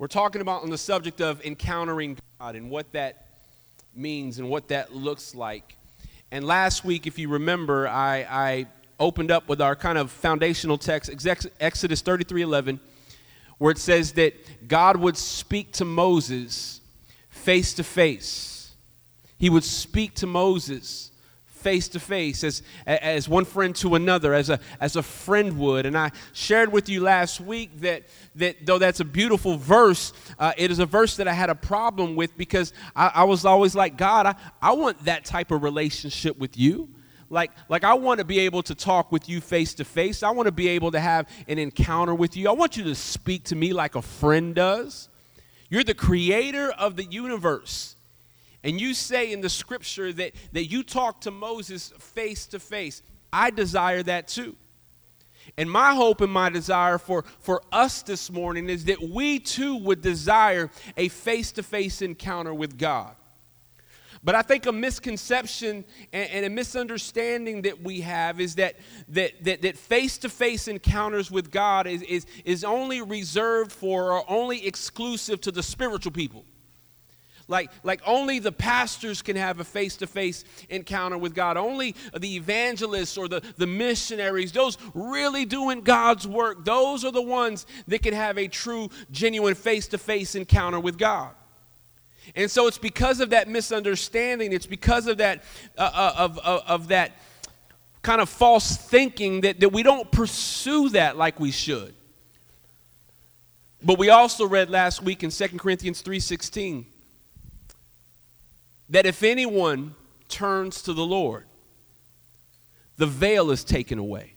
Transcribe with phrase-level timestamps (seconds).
[0.00, 3.26] We're talking about on the subject of encountering God and what that
[3.94, 5.76] means and what that looks like.
[6.30, 8.66] And last week, if you remember, I, I
[8.98, 11.10] opened up with our kind of foundational text,
[11.60, 12.80] Exodus 33 11,
[13.58, 14.32] where it says that
[14.66, 16.80] God would speak to Moses
[17.28, 18.72] face to face.
[19.36, 21.09] He would speak to Moses
[21.60, 25.86] face to face, as, as one friend to another, as a, as a friend would.
[25.86, 28.04] And I shared with you last week that,
[28.36, 31.54] that though that's a beautiful verse, uh, it is a verse that I had a
[31.54, 35.62] problem with because I, I was always like, God, I, I want that type of
[35.62, 36.88] relationship with you.
[37.28, 40.22] Like, like I want to be able to talk with you face to face.
[40.22, 42.48] I want to be able to have an encounter with you.
[42.48, 45.08] I want you to speak to me like a friend does.
[45.68, 47.94] You're the creator of the universe
[48.62, 53.02] and you say in the scripture that, that you talk to Moses face to face,
[53.32, 54.56] I desire that too.
[55.56, 59.76] And my hope and my desire for, for us this morning is that we too
[59.76, 63.14] would desire a face to face encounter with God.
[64.22, 68.76] But I think a misconception and, and, a misunderstanding that we have is that
[69.08, 74.66] that face to face encounters with God is, is, is only reserved for or only
[74.66, 76.44] exclusive to the spiritual people
[77.50, 81.56] like, like only the pastors can have a face to face encounter with God.
[81.56, 87.20] Only the evangelists or the, the missionaries, those really doing God's work, those are the
[87.20, 91.32] ones that can have a true, genuine face to face encounter with God.
[92.36, 95.42] And so it's because of that misunderstanding, it's because of that,
[95.76, 97.12] uh, uh of, of, of that
[98.02, 101.94] kind of false thinking that, that we don't pursue that like we should.
[103.82, 106.84] But we also read last week in 2 Corinthians 3:16
[108.90, 109.94] that if anyone
[110.28, 111.44] turns to the Lord,
[112.96, 114.34] the veil is taken away.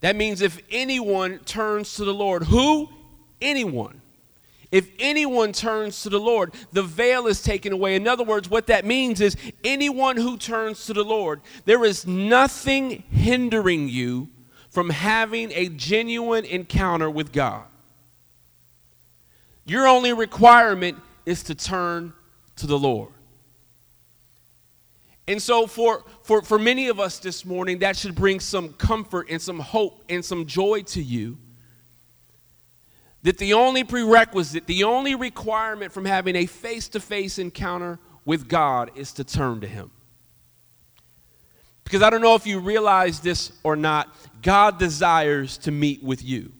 [0.00, 2.88] That means if anyone turns to the Lord, who?
[3.40, 4.00] Anyone.
[4.72, 7.96] If anyone turns to the Lord, the veil is taken away.
[7.96, 12.06] In other words, what that means is anyone who turns to the Lord, there is
[12.06, 14.28] nothing hindering you
[14.70, 17.64] from having a genuine encounter with God.
[19.66, 22.12] Your only requirement is to turn
[22.60, 23.12] to the Lord.
[25.26, 29.28] And so, for, for, for many of us this morning, that should bring some comfort
[29.30, 31.38] and some hope and some joy to you.
[33.22, 38.48] That the only prerequisite, the only requirement from having a face to face encounter with
[38.48, 39.90] God is to turn to Him.
[41.84, 46.24] Because I don't know if you realize this or not, God desires to meet with
[46.24, 46.52] you.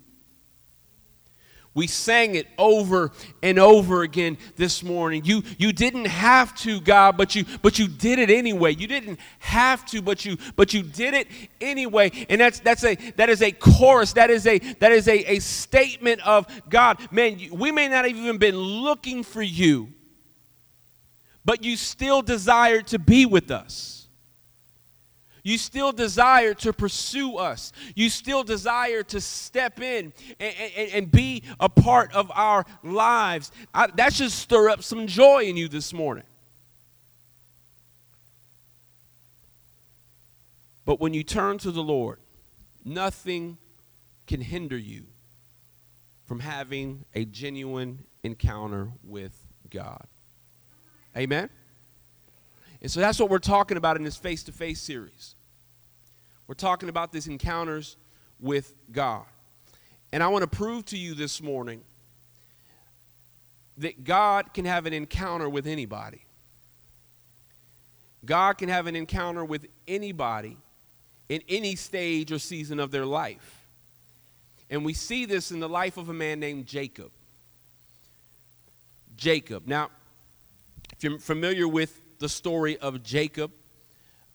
[1.73, 3.13] We sang it over
[3.45, 5.25] and over again this morning.
[5.25, 8.75] You, you didn't have to, God, but you, but you did it anyway.
[8.75, 11.29] You didn't have to, but you, but you did it
[11.61, 12.11] anyway.
[12.29, 14.15] And that's, that's a, that is a chorus.
[14.15, 16.99] That is a, that is a, a statement of God.
[17.13, 19.93] Man, we may not have even been looking for you,
[21.45, 24.00] but you still desire to be with us.
[25.43, 27.73] You still desire to pursue us.
[27.95, 33.51] You still desire to step in and, and, and be a part of our lives.
[33.73, 36.25] I, that should stir up some joy in you this morning.
[40.85, 42.19] But when you turn to the Lord,
[42.85, 43.59] nothing
[44.27, 45.05] can hinder you
[46.27, 49.37] from having a genuine encounter with
[49.71, 50.05] God.
[51.17, 51.49] Amen?
[52.83, 55.35] And so that's what we're talking about in this face to face series.
[56.47, 57.97] We're talking about these encounters
[58.41, 59.25] with God.
[60.13, 61.83] And I want to prove to you this morning
[63.79, 66.23] that God can have an encounter with anybody.
[68.25, 70.57] God can have an encounter with anybody
[71.29, 73.61] in any stage or season of their life.
[74.69, 77.11] And we see this in the life of a man named Jacob.
[79.17, 79.67] Jacob.
[79.67, 79.91] Now,
[80.93, 83.51] if you're familiar with the story of Jacob.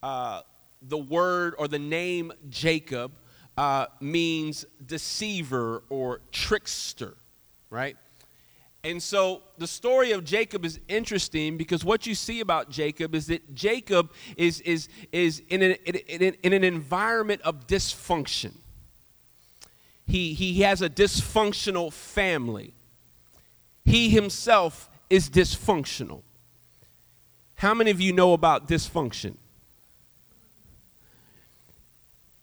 [0.04, 0.42] Uh,
[0.82, 3.14] the word or the name Jacob
[3.58, 7.16] uh, means deceiver or trickster,
[7.70, 7.96] right?
[8.84, 13.26] And so the story of Jacob is interesting because what you see about Jacob is
[13.28, 18.54] that Jacob is, is, is in, an, in, in an environment of dysfunction.
[20.06, 22.76] He, he has a dysfunctional family.
[23.86, 26.22] He himself is dysfunctional.
[27.56, 29.36] How many of you know about dysfunction?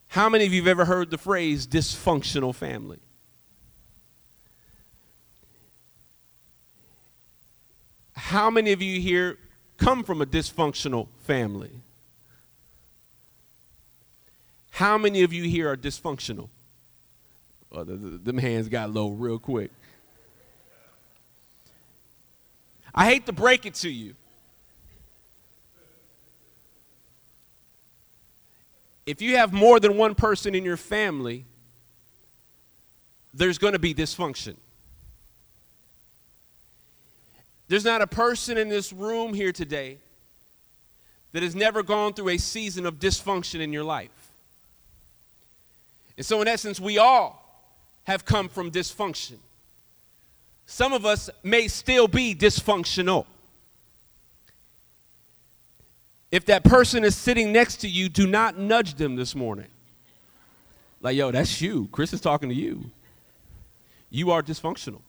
[0.08, 2.98] How many of you have ever heard the phrase dysfunctional family?
[8.14, 9.38] How many of you here
[9.78, 11.70] come from a dysfunctional family?
[14.70, 16.48] How many of you here are dysfunctional?
[17.70, 19.70] Oh, the, the, them hands got low real quick.
[22.94, 24.14] I hate to break it to you.
[29.06, 31.44] If you have more than one person in your family,
[33.34, 34.54] there's going to be dysfunction.
[37.68, 39.96] There's not a person in this room here today
[41.32, 44.10] that has never gone through a season of dysfunction in your life.
[46.16, 47.42] And so, in essence, we all
[48.04, 49.36] have come from dysfunction.
[50.66, 53.26] Some of us may still be dysfunctional.
[56.32, 59.68] If that person is sitting next to you, do not nudge them this morning.
[61.02, 61.88] Like, yo, that's you.
[61.92, 62.86] Chris is talking to you.
[64.08, 65.02] You are dysfunctional.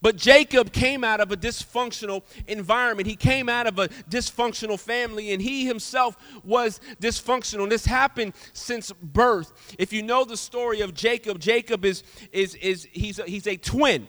[0.00, 3.06] But Jacob came out of a dysfunctional environment.
[3.06, 7.64] He came out of a dysfunctional family, and he himself was dysfunctional.
[7.64, 9.76] And this happened since birth.
[9.78, 12.02] If you know the story of Jacob, Jacob is,
[12.32, 14.06] is, is he's, a, he's a twin.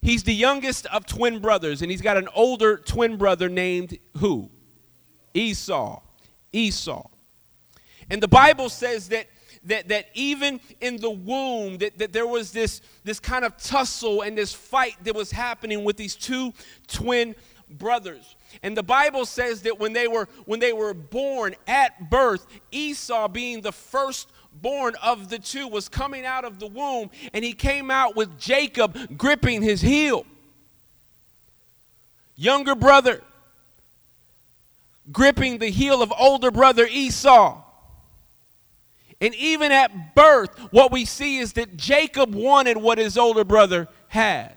[0.00, 4.50] He's the youngest of twin brothers, and he's got an older twin brother named who?
[5.34, 6.00] Esau.
[6.52, 7.08] Esau.
[8.10, 9.26] And the Bible says that
[9.64, 14.22] that, that even in the womb, that, that there was this, this kind of tussle
[14.22, 16.52] and this fight that was happening with these two
[16.86, 17.34] twin
[17.70, 18.36] brothers.
[18.62, 23.28] And the Bible says that when they were when they were born at birth, Esau
[23.28, 24.30] being the first
[24.62, 28.38] born of the two was coming out of the womb and he came out with
[28.38, 30.24] Jacob gripping his heel.
[32.36, 33.22] Younger brother
[35.10, 37.62] gripping the heel of older brother Esau.
[39.20, 43.88] And even at birth, what we see is that Jacob wanted what his older brother
[44.06, 44.56] had.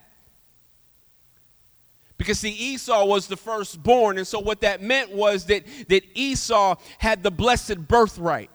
[2.17, 6.75] Because see, Esau was the firstborn, and so what that meant was that, that Esau
[6.99, 8.51] had the blessed birthright.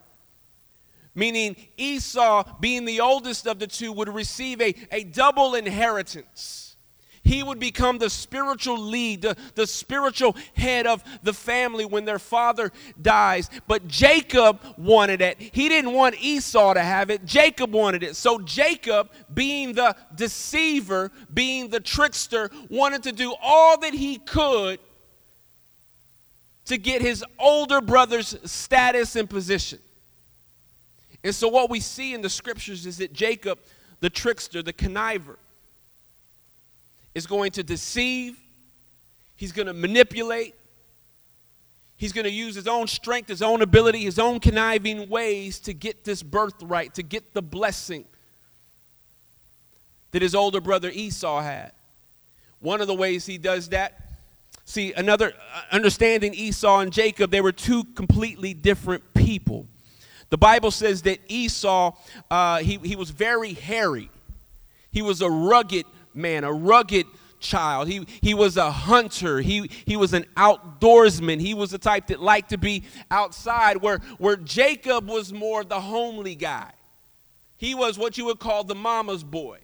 [1.16, 6.66] Meaning, Esau, being the oldest of the two, would receive a, a double inheritance
[7.26, 12.20] he would become the spiritual lead, the, the spiritual head of the family when their
[12.20, 12.70] father
[13.02, 13.50] dies.
[13.66, 15.36] But Jacob wanted it.
[15.40, 17.24] He didn't want Esau to have it.
[17.24, 18.14] Jacob wanted it.
[18.14, 24.78] So Jacob, being the deceiver, being the trickster, wanted to do all that he could
[26.66, 29.80] to get his older brother's status and position.
[31.26, 33.58] And so, what we see in the scriptures is that Jacob,
[33.98, 35.34] the trickster, the conniver,
[37.16, 38.38] is going to deceive,
[39.34, 40.54] he's going to manipulate,
[41.96, 45.74] he's going to use his own strength, his own ability, his own conniving ways to
[45.74, 48.04] get this birthright, to get the blessing
[50.12, 51.72] that his older brother Esau had.
[52.60, 54.00] One of the ways he does that,
[54.64, 59.66] see, another uh, understanding Esau and Jacob, they were two completely different people.
[60.30, 61.96] The Bible says that Esau,
[62.30, 64.10] uh, he, he was very hairy.
[64.90, 67.06] He was a rugged man, a rugged
[67.38, 67.86] child.
[67.88, 69.40] He, he was a hunter.
[69.40, 71.40] He, he was an outdoorsman.
[71.40, 75.80] He was the type that liked to be outside, where, where Jacob was more the
[75.80, 76.72] homely guy.
[77.56, 79.58] He was what you would call the mama's boy.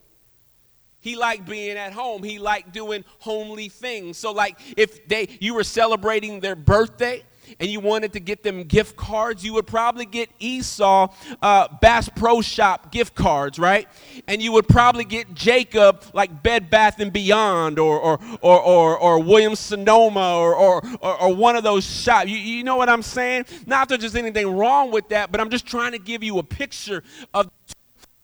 [1.01, 2.23] He liked being at home.
[2.23, 4.17] He liked doing homely things.
[4.17, 7.25] So, like, if they you were celebrating their birthday,
[7.61, 12.09] and you wanted to get them gift cards, you would probably get Esau uh, Bass
[12.09, 13.89] Pro Shop gift cards, right?
[14.29, 18.99] And you would probably get Jacob like Bed Bath and Beyond or or or or,
[18.99, 22.29] or Williams Sonoma or, or or, or one of those shops.
[22.29, 23.47] You, you know what I'm saying?
[23.67, 26.43] Not that there's anything wrong with that, but I'm just trying to give you a
[26.43, 27.03] picture
[27.35, 27.51] of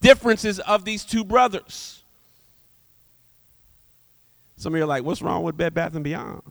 [0.01, 2.03] differences of these two brothers.
[4.57, 6.43] Some of you are like, what's wrong with Bed Bath and Beyond?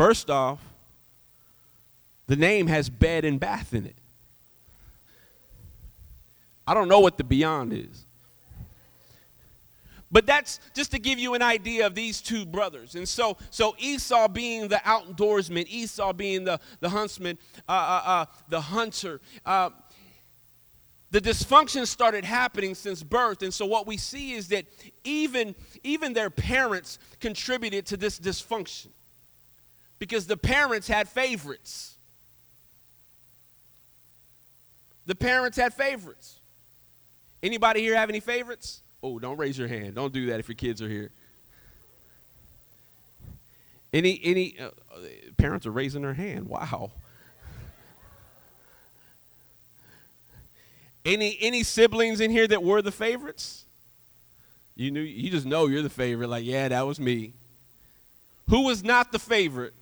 [0.00, 0.60] First off,
[2.26, 3.96] the name has bed and bath in it.
[6.66, 8.06] I don't know what the beyond is.
[10.10, 12.94] But that's just to give you an idea of these two brothers.
[12.94, 17.36] And so, so Esau being the outdoorsman, Esau being the, the huntsman,
[17.68, 19.20] uh, uh, uh, the hunter.
[19.44, 19.68] Uh,
[21.10, 23.42] the dysfunction started happening since birth.
[23.42, 24.64] And so what we see is that
[25.04, 25.54] even,
[25.84, 28.92] even their parents contributed to this dysfunction
[30.00, 31.94] because the parents had favorites.
[35.06, 36.40] The parents had favorites.
[37.42, 38.80] Anybody here have any favorites?
[39.02, 39.94] Oh, don't raise your hand.
[39.94, 41.10] Don't do that if your kids are here.
[43.92, 44.70] Any any uh,
[45.36, 46.48] parents are raising their hand.
[46.48, 46.92] Wow.
[51.04, 53.64] any any siblings in here that were the favorites?
[54.76, 57.32] You knew you just know you're the favorite like, yeah, that was me.
[58.48, 59.74] Who was not the favorite?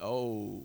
[0.00, 0.62] Oh.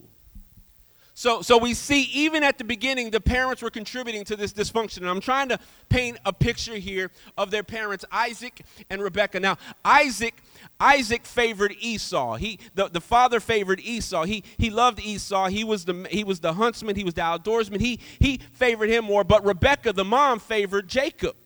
[1.18, 4.98] So, so we see even at the beginning, the parents were contributing to this dysfunction.
[4.98, 9.40] And I'm trying to paint a picture here of their parents, Isaac and Rebecca.
[9.40, 10.36] Now, Isaac,
[10.78, 12.36] Isaac favored Esau.
[12.36, 14.26] He, the, the father favored Esau.
[14.26, 15.48] He, he loved Esau.
[15.48, 16.98] He was, the, he was the huntsman.
[16.98, 17.80] He was the outdoorsman.
[17.80, 19.24] He, he favored him more.
[19.24, 21.38] But Rebecca, the mom, favored Jacob.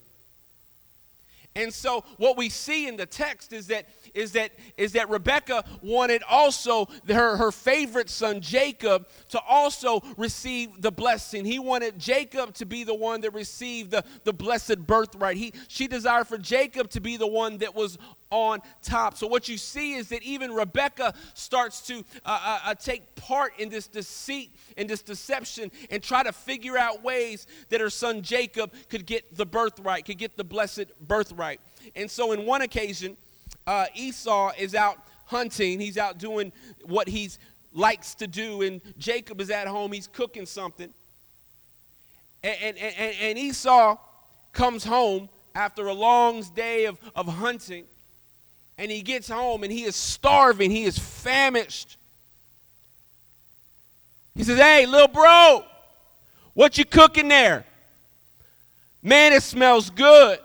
[1.56, 3.86] And so what we see in the text is that
[4.20, 10.82] is that is that Rebecca wanted also her, her favorite son Jacob to also receive
[10.82, 11.46] the blessing.
[11.46, 15.38] He wanted Jacob to be the one that received the, the blessed birthright.
[15.38, 17.98] He she desired for Jacob to be the one that was
[18.32, 19.18] on top.
[19.18, 23.54] So what you see is that even Rebecca starts to uh, uh, uh, take part
[23.58, 28.22] in this deceit and this deception and try to figure out ways that her son
[28.22, 31.60] Jacob could get the birthright, could get the blessed birthright.
[31.96, 33.18] And so in one occasion,
[33.70, 35.80] uh, Esau is out hunting.
[35.80, 36.52] He's out doing
[36.86, 37.30] what he
[37.72, 39.92] likes to do, and Jacob is at home.
[39.92, 40.92] He's cooking something.
[42.42, 43.98] And, and, and, and Esau
[44.54, 47.86] comes home after a long day of, of hunting,
[48.80, 50.72] and he gets home and he is starving.
[50.72, 51.98] He is famished.
[54.34, 55.64] He says, Hey, little bro,
[56.56, 57.66] what you cooking there?
[59.04, 60.40] Man, it smells good.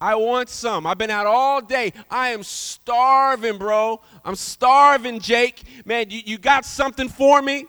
[0.00, 0.86] I want some.
[0.86, 1.92] I've been out all day.
[2.10, 4.00] I am starving, bro.
[4.24, 5.62] I'm starving, Jake.
[5.84, 7.66] Man, you, you got something for me?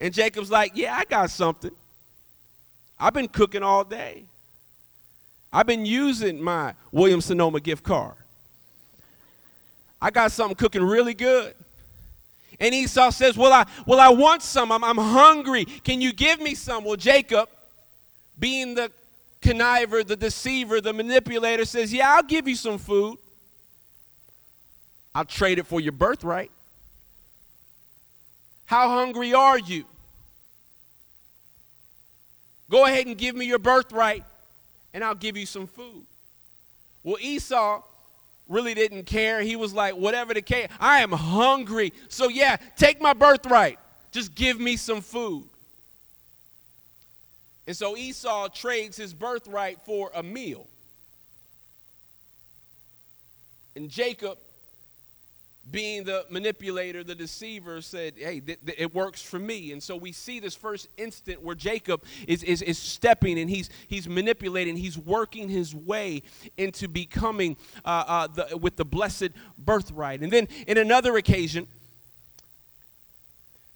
[0.00, 1.72] And Jacob's like, Yeah, I got something.
[2.98, 4.24] I've been cooking all day.
[5.52, 8.14] I've been using my Williams Sonoma gift card.
[10.00, 11.54] I got something cooking really good.
[12.60, 14.70] And Esau says, Well, I, well, I want some.
[14.70, 15.64] I'm, I'm hungry.
[15.64, 16.84] Can you give me some?
[16.84, 17.48] Well, Jacob,
[18.38, 18.92] being the
[19.40, 23.18] conniver, the deceiver, the manipulator says, Yeah, I'll give you some food.
[25.14, 26.50] I'll trade it for your birthright.
[28.66, 29.84] How hungry are you?
[32.70, 34.22] Go ahead and give me your birthright,
[34.94, 36.04] and I'll give you some food.
[37.02, 37.82] Well, Esau
[38.48, 39.40] really didn't care.
[39.40, 41.92] He was like, whatever the case, I am hungry.
[42.08, 43.80] So, yeah, take my birthright.
[44.12, 45.49] Just give me some food.
[47.70, 50.66] And so Esau trades his birthright for a meal.
[53.76, 54.38] And Jacob,
[55.70, 59.70] being the manipulator, the deceiver, said, Hey, th- th- it works for me.
[59.70, 63.70] And so we see this first instant where Jacob is, is, is stepping and he's,
[63.86, 66.24] he's manipulating, he's working his way
[66.56, 70.22] into becoming uh, uh, the, with the blessed birthright.
[70.22, 71.68] And then in another occasion,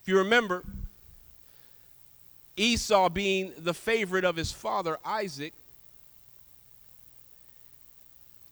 [0.02, 0.64] if you remember,
[2.56, 5.52] Esau being the favorite of his father, Isaac,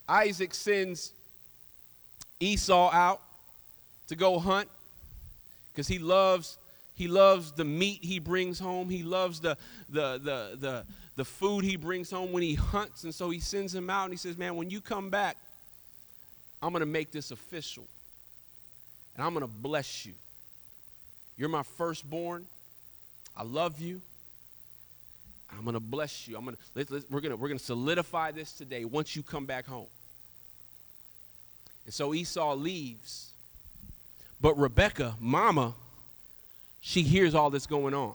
[0.09, 1.13] Isaac sends
[2.41, 3.21] Esau out
[4.09, 4.69] to go hunt
[5.73, 6.59] because he loves
[6.95, 8.89] he loves the meat he brings home.
[8.89, 9.57] He loves the,
[9.89, 10.85] the, the, the,
[11.17, 13.05] the food he brings home when he hunts.
[13.05, 15.37] And so he sends him out and he says, Man, when you come back,
[16.63, 17.85] I'm going to make this official.
[19.17, 20.13] And I'm going to bless you.
[21.37, 22.47] You're my firstborn.
[23.37, 24.01] I love you.
[25.57, 26.37] I'm going to bless you.
[26.37, 29.47] I'm going to we're going to we're going to solidify this today once you come
[29.47, 29.87] back home.
[31.85, 33.29] And so Esau leaves.
[34.41, 35.75] But Rebecca, mama,
[36.81, 38.15] she hears all this going on.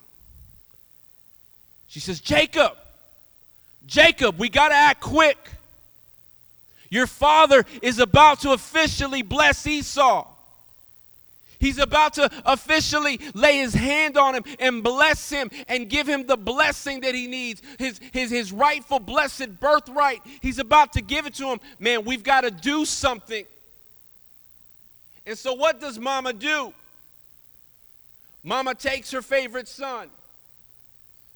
[1.87, 2.73] She says, "Jacob,
[3.85, 5.37] Jacob, we got to act quick.
[6.89, 10.27] Your father is about to officially bless Esau."
[11.59, 16.25] He's about to officially lay his hand on him and bless him and give him
[16.25, 20.21] the blessing that he needs, his, his, his rightful blessed birthright.
[20.41, 21.59] He's about to give it to him.
[21.79, 23.45] Man, we've got to do something.
[25.25, 26.73] And so, what does mama do?
[28.43, 30.09] Mama takes her favorite son,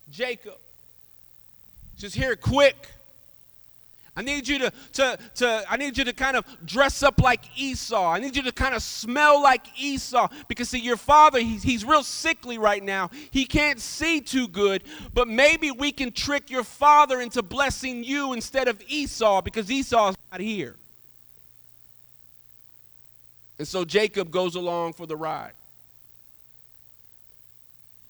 [0.10, 0.58] Jacob.
[1.98, 2.88] Says, Here, quick.
[4.16, 7.46] I need you to, to, to, I need you to kind of dress up like
[7.58, 8.12] Esau.
[8.12, 10.28] I need you to kind of smell like Esau.
[10.50, 13.10] Because see, your father, he's, he's real sickly right now.
[13.32, 14.84] He can't see too good.
[15.14, 20.18] But maybe we can trick your father into blessing you instead of Esau because Esau's
[20.30, 20.76] not here.
[23.60, 25.54] And so Jacob goes along for the ride.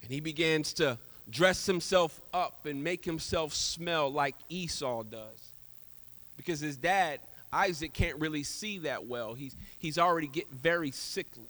[0.02, 0.98] And he begins to
[1.30, 5.51] dress himself up and make himself smell like Esau does
[6.38, 7.20] because his dad,
[7.52, 9.34] Isaac, can't really see that well.
[9.34, 11.50] He's, he's already getting very sickly.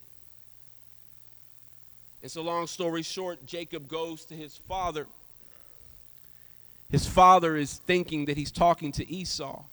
[2.21, 5.07] And so, long story short, Jacob goes to his father.
[6.89, 9.63] His father is thinking that he's talking to Esau.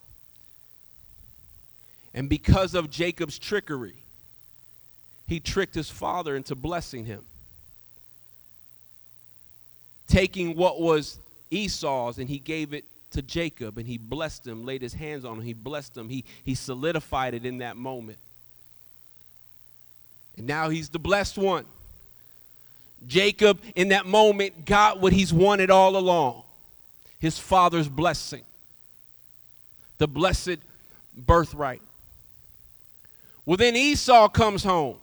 [2.13, 4.01] And because of Jacob's trickery,
[5.27, 7.23] he tricked his father into blessing him.
[10.09, 11.19] taking what was
[11.51, 15.37] Esau's and he gave it to Jacob and he blessed him, laid his hands on
[15.37, 18.17] him, he blessed him, he, he solidified it in that moment.
[20.37, 21.65] And now he's the blessed one.
[23.07, 26.43] Jacob, in that moment, got what he's wanted all along
[27.19, 28.43] his father's blessing,
[29.97, 30.57] the blessed
[31.15, 31.81] birthright.
[33.45, 34.95] Well, then Esau comes home.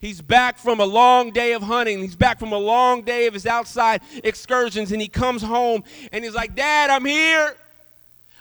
[0.00, 1.98] He's back from a long day of hunting.
[1.98, 6.22] He's back from a long day of his outside excursions, and he comes home and
[6.22, 7.56] he's like, Dad, I'm here.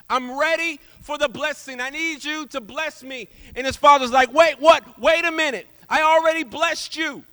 [0.10, 1.82] I'm ready for the blessing.
[1.82, 3.28] I need you to bless me.
[3.56, 5.00] And his father's like, Wait, what?
[5.00, 5.68] Wait a minute.
[5.90, 7.24] I already blessed you.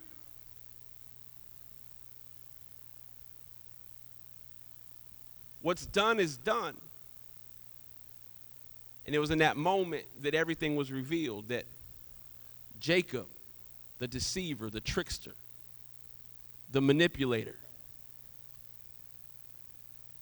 [5.61, 6.75] What's done is done.
[9.05, 11.65] And it was in that moment that everything was revealed that
[12.79, 13.27] Jacob
[13.99, 15.35] the deceiver, the trickster,
[16.71, 17.55] the manipulator,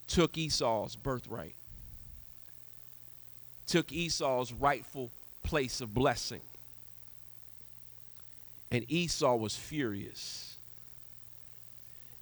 [0.07, 1.55] took Esau's birthright,
[3.65, 5.11] took Esau's rightful
[5.41, 6.41] place of blessing.
[8.71, 10.57] And Esau was furious.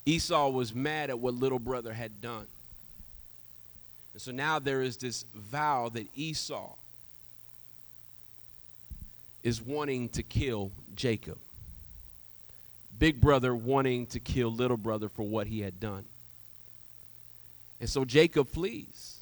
[0.06, 2.48] Esau was mad at what little brother had done.
[4.14, 6.76] And so now there is this vow that Esau
[9.44, 11.40] is wanting to kill Jacob.
[13.00, 16.06] Big brother wanting to kill little brother for what he had done.
[17.80, 19.18] And so Jacob flees.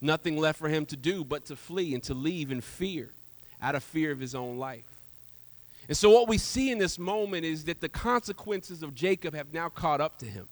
[0.00, 3.10] Nothing left for him to do but to flee and to leave in fear,
[3.62, 4.84] out of fear of his own life.
[5.86, 9.54] And so, what we see in this moment is that the consequences of Jacob have
[9.54, 10.48] now caught up to him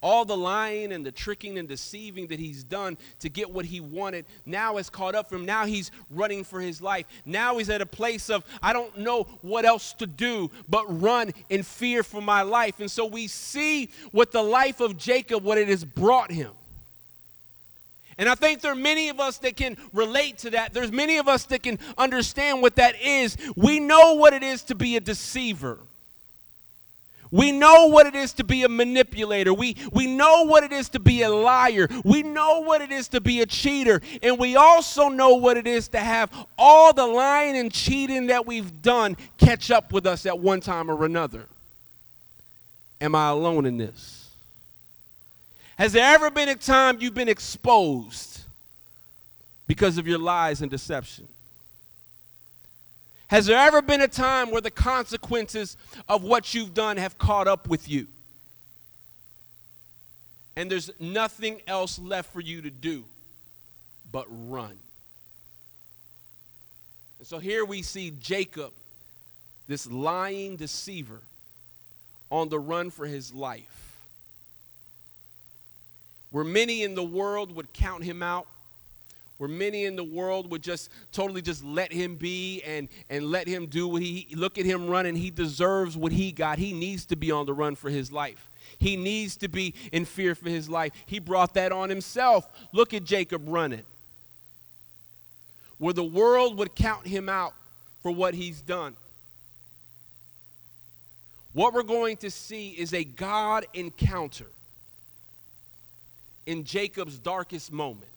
[0.00, 3.80] all the lying and the tricking and deceiving that he's done to get what he
[3.80, 5.44] wanted now has caught up for him.
[5.44, 7.06] Now he's running for his life.
[7.24, 11.32] Now he's at a place of, I don't know what else to do but run
[11.48, 12.80] in fear for my life.
[12.80, 16.52] And so we see what the life of Jacob, what it has brought him.
[18.18, 20.74] And I think there are many of us that can relate to that.
[20.74, 23.36] There's many of us that can understand what that is.
[23.54, 25.78] We know what it is to be a deceiver.
[27.30, 29.52] We know what it is to be a manipulator.
[29.52, 31.88] We, we know what it is to be a liar.
[32.04, 34.00] We know what it is to be a cheater.
[34.22, 38.46] And we also know what it is to have all the lying and cheating that
[38.46, 41.46] we've done catch up with us at one time or another.
[43.00, 44.30] Am I alone in this?
[45.78, 48.40] Has there ever been a time you've been exposed
[49.68, 51.28] because of your lies and deception?
[53.28, 55.76] Has there ever been a time where the consequences
[56.08, 58.06] of what you've done have caught up with you?
[60.56, 63.04] And there's nothing else left for you to do
[64.10, 64.78] but run.
[67.18, 68.72] And so here we see Jacob,
[69.66, 71.20] this lying deceiver,
[72.30, 73.96] on the run for his life.
[76.30, 78.46] Where many in the world would count him out,
[79.38, 83.46] where many in the world would just totally just let him be and, and let
[83.48, 86.58] him do what he look at him run and he deserves what he got.
[86.58, 88.48] He needs to be on the run for his life.
[88.78, 90.92] He needs to be in fear for his life.
[91.06, 92.48] He brought that on himself.
[92.72, 93.82] Look at Jacob running.
[95.78, 97.54] Where the world would count him out
[98.02, 98.94] for what he's done.
[101.52, 104.46] What we're going to see is a God encounter
[106.46, 108.10] in Jacob's darkest moment.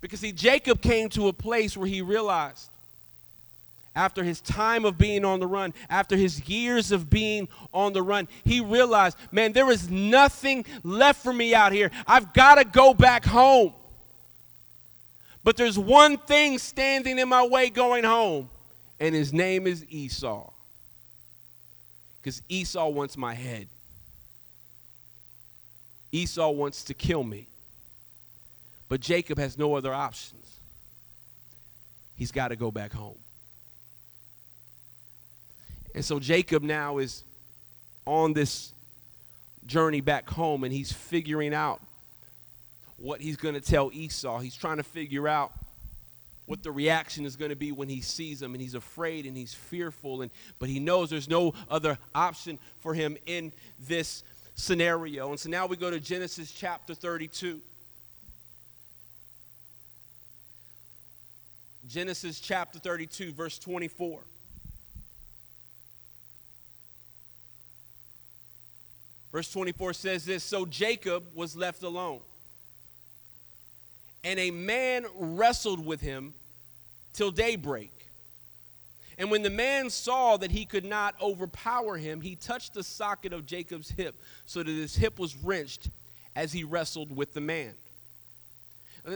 [0.00, 2.70] Because, see, Jacob came to a place where he realized,
[3.96, 8.02] after his time of being on the run, after his years of being on the
[8.02, 11.90] run, he realized, man, there is nothing left for me out here.
[12.06, 13.72] I've got to go back home.
[15.42, 18.50] But there's one thing standing in my way going home,
[19.00, 20.48] and his name is Esau.
[22.20, 23.66] Because Esau wants my head.
[26.12, 27.48] Esau wants to kill me.
[28.88, 30.46] But Jacob has no other options.
[32.16, 33.18] He's got to go back home.
[35.94, 37.24] And so Jacob now is
[38.06, 38.72] on this
[39.66, 41.80] journey back home and he's figuring out
[42.96, 44.38] what he's going to tell Esau.
[44.38, 45.52] He's trying to figure out
[46.46, 49.36] what the reaction is going to be when he sees him and he's afraid and
[49.36, 54.24] he's fearful and but he knows there's no other option for him in this
[54.54, 55.28] scenario.
[55.30, 57.60] And so now we go to Genesis chapter 32.
[61.88, 64.20] Genesis chapter 32, verse 24.
[69.32, 72.20] Verse 24 says this So Jacob was left alone,
[74.22, 76.34] and a man wrestled with him
[77.14, 77.92] till daybreak.
[79.16, 83.32] And when the man saw that he could not overpower him, he touched the socket
[83.32, 84.14] of Jacob's hip
[84.46, 85.90] so that his hip was wrenched
[86.36, 87.74] as he wrestled with the man.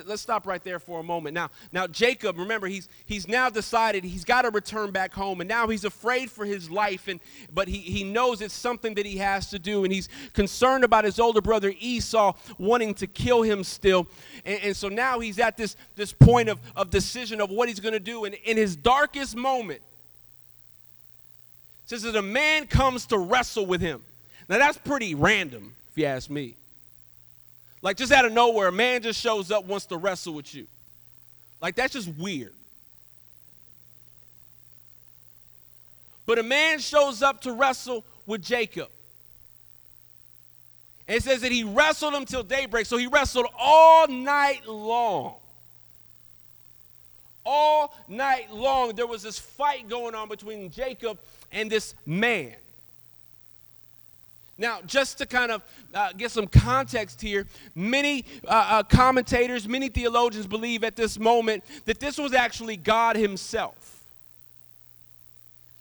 [0.07, 1.35] Let's stop right there for a moment.
[1.35, 5.49] Now, now Jacob, remember, he's he's now decided he's got to return back home, and
[5.49, 7.21] now he's afraid for his life, and
[7.53, 11.05] but he, he knows it's something that he has to do, and he's concerned about
[11.05, 14.07] his older brother Esau wanting to kill him still.
[14.45, 17.81] And, and so now he's at this, this point of, of decision of what he's
[17.81, 18.25] going to do.
[18.25, 19.81] And in his darkest moment,
[21.85, 24.03] says that a man comes to wrestle with him.
[24.49, 26.57] Now that's pretty random, if you ask me.
[27.83, 30.67] Like just out of nowhere, a man just shows up, wants to wrestle with you.
[31.61, 32.55] Like that's just weird.
[36.25, 38.89] But a man shows up to wrestle with Jacob.
[41.09, 42.87] And it says that he wrestled him till daybreak.
[42.87, 45.35] So he wrestled all night long.
[47.45, 51.19] All night long, there was this fight going on between Jacob
[51.51, 52.55] and this man.
[54.59, 55.63] Now, just to kind of
[55.95, 61.65] uh, get some context here, many uh, uh, commentators, many theologians believe at this moment
[61.87, 64.01] that this was actually God Himself.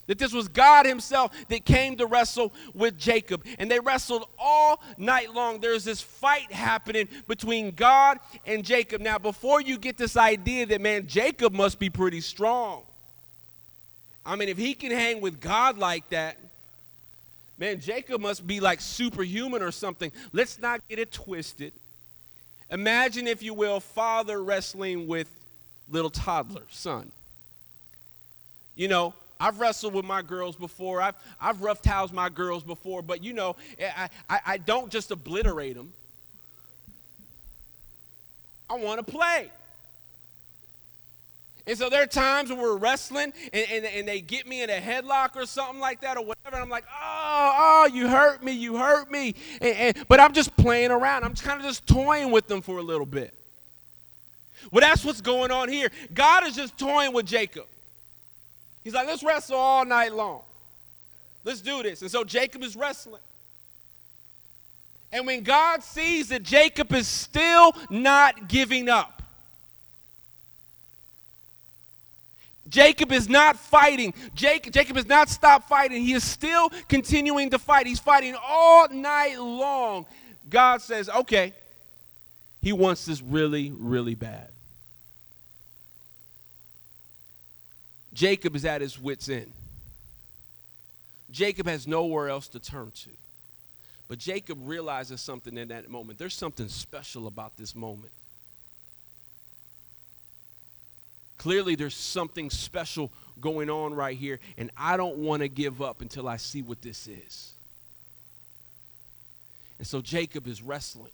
[0.08, 3.46] That this was God Himself that came to wrestle with Jacob.
[3.60, 5.60] And they wrestled all night long.
[5.60, 9.02] There's this fight happening between God and Jacob.
[9.02, 12.84] Now, before you get this idea that, man, Jacob must be pretty strong.
[14.26, 16.38] I mean, if he can hang with God like that,
[17.62, 20.12] Man, Jacob must be like superhuman or something.
[20.34, 21.74] Let's not get it twisted.
[22.72, 25.30] Imagine, if you will, father wrestling with
[25.88, 27.12] little toddler son.
[28.76, 31.04] You know, I've wrestled with my girls before.
[31.04, 35.12] I've, I've rough housed my girls before, but you know, I, I, I don't just
[35.12, 35.94] obliterate them.
[38.72, 39.52] I want to play.
[41.68, 44.70] And so there are times when we're wrestling and, and, and, they get me in
[44.70, 46.56] a headlock or something like that or whatever.
[46.56, 49.36] And I'm like, oh, oh, you hurt me, you hurt me.
[49.62, 51.24] And, and, but I'm just playing around.
[51.24, 53.34] I'm kind of just toying with them for a little bit.
[54.72, 55.90] Well, that's what's going on here.
[56.14, 57.66] God is just toying with Jacob.
[58.84, 60.42] He's like, let's wrestle all night long.
[61.44, 62.02] Let's do this.
[62.02, 63.22] And so Jacob is wrestling.
[65.12, 69.21] And when God sees that Jacob is still not giving up,
[72.72, 74.14] Jacob is not fighting.
[74.34, 76.02] Jake, Jacob has not stopped fighting.
[76.02, 77.86] He is still continuing to fight.
[77.86, 80.06] He's fighting all night long.
[80.50, 81.54] God says, okay,
[82.62, 84.48] he wants this really, really bad.
[88.14, 89.52] Jacob is at his wits' end.
[91.30, 93.10] Jacob has nowhere else to turn to.
[94.08, 96.20] But Jacob realizes something in that moment.
[96.20, 98.12] There's something special about this moment.
[101.42, 106.02] Clearly, there's something special going on right here, and I don't want to give up
[106.02, 107.54] until I see what this is.
[109.80, 111.10] And so Jacob is wrestling.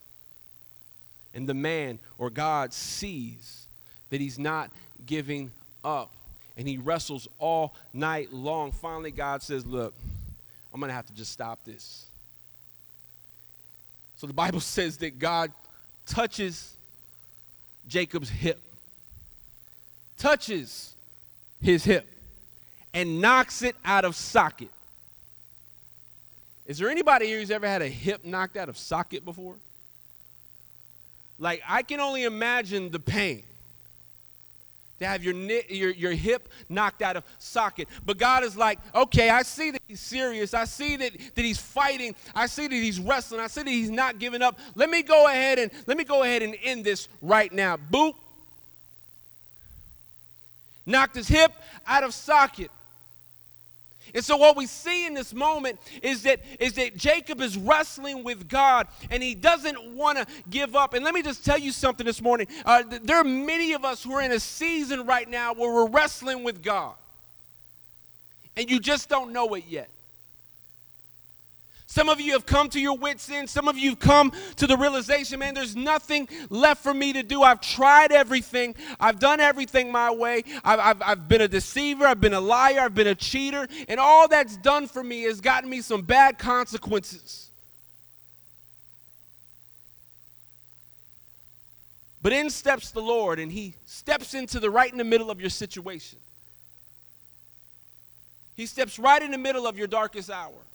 [1.34, 3.68] And the man or God sees
[4.10, 4.70] that he's not
[5.06, 5.50] giving
[5.82, 6.12] up.
[6.58, 8.74] And he wrestles all night long.
[8.74, 9.94] Finally, God says, Look,
[10.74, 12.06] I'm going to have to just stop this.
[14.18, 15.54] So the Bible says that God
[16.06, 16.74] touches
[17.88, 18.60] Jacob's hip
[20.18, 20.94] touches
[21.62, 22.08] his hip
[22.94, 24.70] and knocks it out of socket.
[26.66, 29.56] Is there anybody here who's ever had a hip knocked out of socket before?
[31.40, 33.44] Like, I can only imagine the pain
[35.00, 37.88] to have your, your, your hip knocked out of socket.
[38.06, 40.54] But God is like, okay, I see that he's serious.
[40.54, 42.16] I see that, that he's fighting.
[42.34, 43.40] I see that he's wrestling.
[43.40, 44.60] I see that he's not giving up.
[44.76, 47.78] Let me go ahead and let me go ahead and end this right now.
[47.78, 48.16] Boop
[50.88, 51.52] knocked his hip
[51.86, 52.72] out of socket.
[54.16, 58.24] And so what we see in this moment is that is that Jacob is wrestling
[58.24, 60.94] with God and he doesn't want to give up.
[60.94, 62.48] And let me just tell you something this morning.
[62.66, 65.90] Uh, there are many of us who are in a season right now where we're
[65.90, 66.96] wrestling with God.
[68.56, 69.90] And you just don't know it yet.
[71.98, 73.50] Some of you have come to your wits' end.
[73.50, 77.24] Some of you have come to the realization, man, there's nothing left for me to
[77.24, 77.42] do.
[77.42, 78.76] I've tried everything.
[79.00, 80.44] I've done everything my way.
[80.64, 82.06] I've, I've, I've been a deceiver.
[82.06, 82.82] I've been a liar.
[82.82, 83.68] I've been a cheater.
[83.90, 87.50] And all that's done for me has gotten me some bad consequences.
[92.22, 95.42] But in steps the Lord, and He steps into the right in the middle of
[95.42, 96.20] your situation.
[98.54, 100.67] He steps right in the middle of your darkest hour.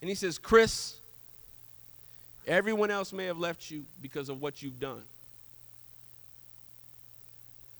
[0.00, 0.96] And he says, Chris,
[2.46, 5.02] everyone else may have left you because of what you've done.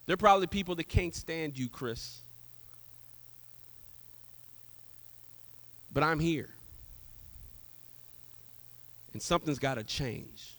[0.06, 2.20] There are probably people that can't stand you, Chris.
[5.92, 6.48] But I'm here.
[9.12, 10.54] And something's got to change.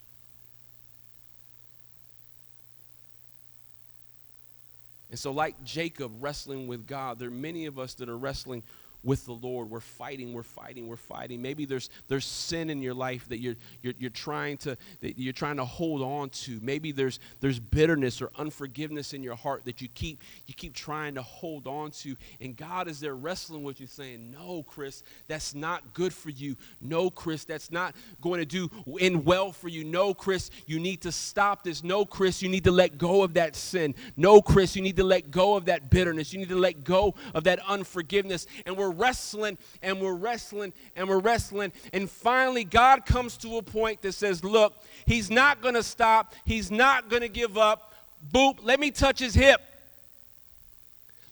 [5.09, 8.63] And so, like Jacob wrestling with God, there are many of us that are wrestling
[9.03, 9.69] with the Lord.
[9.69, 11.41] We're fighting, we're fighting, we're fighting.
[11.41, 15.57] Maybe there's there's sin in your life that you're you're, you're trying to you're trying
[15.57, 16.59] to hold on to.
[16.61, 21.15] Maybe there's there's bitterness or unforgiveness in your heart that you keep you keep trying
[21.15, 22.15] to hold on to.
[22.41, 26.55] And God is there wrestling with you, saying, No, Chris, that's not good for you.
[26.81, 29.83] No, Chris, that's not going to do in well for you.
[29.83, 31.83] No, Chris, you need to stop this.
[31.83, 33.95] No, Chris, you need to let go of that sin.
[34.15, 36.33] No, Chris, you need to let go of that bitterness.
[36.33, 38.47] You need to let go of that unforgiveness.
[38.65, 41.71] And we're we're wrestling and we're wrestling and we're wrestling.
[41.93, 44.73] And finally, God comes to a point that says, Look,
[45.05, 47.93] he's not going to stop, he's not going to give up.
[48.33, 49.61] Boop, let me touch his hip.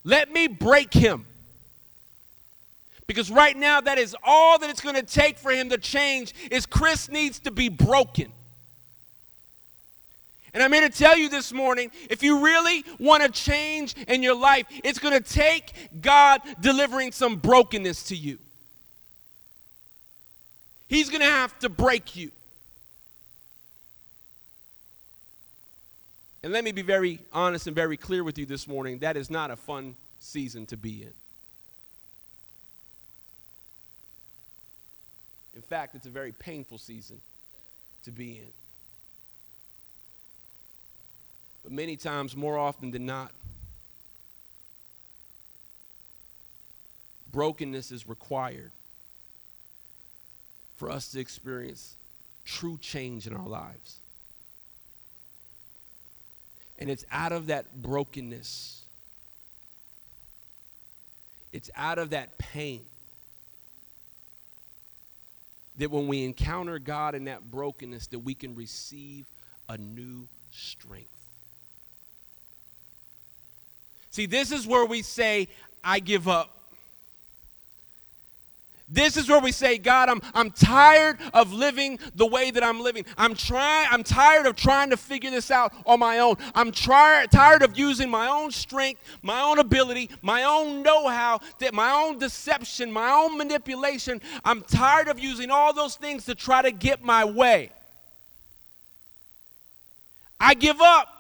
[0.04, 1.26] Let me break him.
[3.08, 6.34] Because right now, that is all that it's going to take for him to change
[6.52, 8.32] is Chris needs to be broken.
[10.58, 14.24] And I'm here to tell you this morning if you really want to change in
[14.24, 18.40] your life, it's going to take God delivering some brokenness to you.
[20.88, 22.32] He's going to have to break you.
[26.42, 29.30] And let me be very honest and very clear with you this morning that is
[29.30, 31.14] not a fun season to be in.
[35.56, 37.22] In fact, it's a very painful season
[38.06, 38.67] to be in.
[41.68, 43.34] But many times, more often than not,
[47.30, 48.72] brokenness is required
[50.78, 51.98] for us to experience
[52.46, 53.98] true change in our lives.
[56.80, 58.84] And it's out of that brokenness,
[61.52, 62.86] it's out of that pain
[65.78, 69.26] that when we encounter God in that brokenness, that we can receive
[69.68, 71.17] a new strength.
[74.18, 75.48] See, this is where we say,
[75.84, 76.50] I give up.
[78.90, 82.82] This is where we say, God, I'm, I'm tired of living the way that I'm
[82.82, 83.06] living.
[83.16, 86.38] I'm trying, I'm tired of trying to figure this out on my own.
[86.56, 91.40] I'm try, tired of using my own strength, my own ability, my own know-how,
[91.72, 94.20] my own deception, my own manipulation.
[94.44, 97.70] I'm tired of using all those things to try to get my way.
[100.40, 101.17] I give up.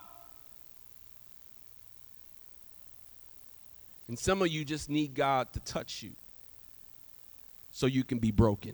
[4.07, 6.11] And some of you just need God to touch you
[7.73, 8.73] so you can be broken.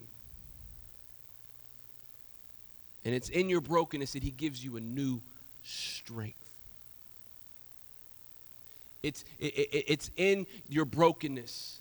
[3.05, 5.21] And it's in your brokenness that He gives you a new
[5.63, 6.37] strength.
[9.01, 11.79] It's, it, it, it's in your brokenness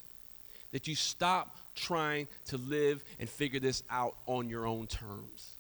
[0.73, 5.53] that you stop trying to live and figure this out on your own terms.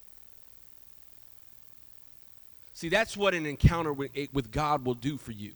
[2.74, 5.52] See, that's what an encounter with, with God will do for you.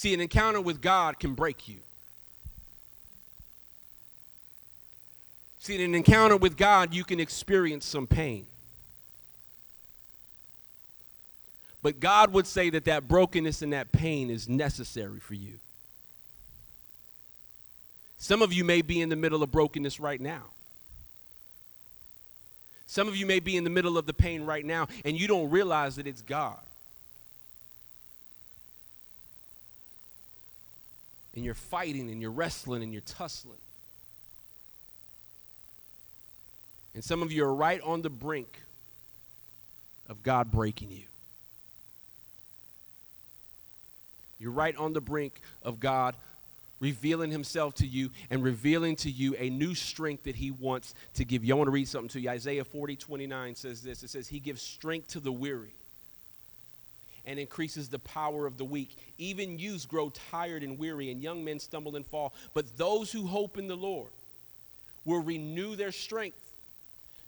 [0.00, 1.76] See, an encounter with God can break you.
[5.58, 8.46] See, in an encounter with God, you can experience some pain.
[11.82, 15.60] But God would say that that brokenness and that pain is necessary for you.
[18.16, 20.44] Some of you may be in the middle of brokenness right now.
[22.86, 25.28] Some of you may be in the middle of the pain right now, and you
[25.28, 26.58] don't realize that it's God.
[31.34, 33.58] And you're fighting and you're wrestling and you're tussling.
[36.94, 38.60] And some of you are right on the brink
[40.08, 41.04] of God breaking you.
[44.38, 46.16] You're right on the brink of God
[46.80, 51.24] revealing himself to you and revealing to you a new strength that he wants to
[51.24, 51.54] give you.
[51.54, 52.30] I want to read something to you.
[52.30, 54.02] Isaiah 40, 29 says this.
[54.02, 55.74] It says, He gives strength to the weary
[57.24, 58.96] and increases the power of the weak.
[59.18, 62.34] Even youths grow tired and weary, and young men stumble and fall.
[62.54, 64.10] But those who hope in the Lord
[65.04, 66.36] will renew their strength.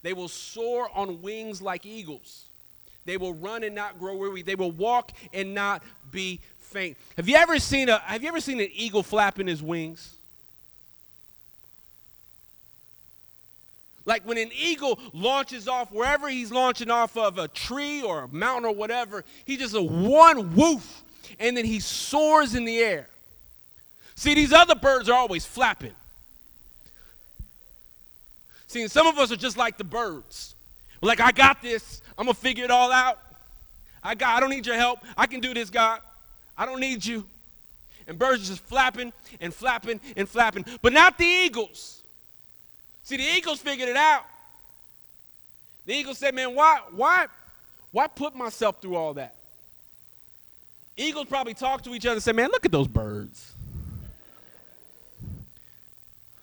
[0.03, 2.47] They will soar on wings like eagles.
[3.05, 4.43] They will run and not grow weary.
[4.43, 6.97] They will walk and not be faint.
[7.17, 10.15] Have you ever seen a have you ever seen an eagle flapping his wings?
[14.05, 18.29] Like when an eagle launches off wherever he's launching off of a tree or a
[18.29, 21.03] mountain or whatever, he just a one woof
[21.39, 23.09] and then he soars in the air.
[24.15, 25.95] See, these other birds are always flapping.
[28.67, 30.55] See, some of us are just like the birds.
[31.01, 32.03] We're like, I got this.
[32.17, 33.19] I'm gonna figure it all out.
[34.03, 35.01] I got I don't need your help.
[35.17, 36.01] I can do this, God.
[36.57, 37.27] I don't need you.
[38.07, 42.02] and birds are just flapping and flapping and flapping, but not the eagles.
[43.05, 44.25] See, the eagles figured it out.
[45.87, 47.27] The eagles said, Man, why, why,
[47.91, 49.35] why put myself through all that?
[50.97, 53.55] Eagles probably talk to each other and say, Man, look at those birds.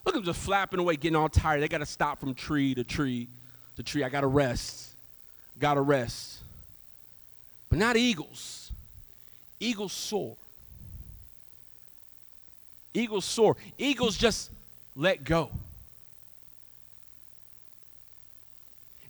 [0.06, 1.62] Look at them just flapping away, getting all tired.
[1.62, 3.28] They got to stop from tree to tree
[3.76, 4.04] to tree.
[4.04, 4.90] I got to rest.
[5.60, 6.40] Got to rest.
[7.70, 8.72] But not eagles.
[9.60, 10.36] Eagles soar.
[12.94, 13.56] Eagles soar.
[13.78, 14.50] Eagles just
[14.96, 15.52] let go.